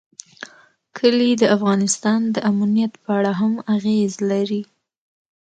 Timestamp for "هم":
3.39-3.53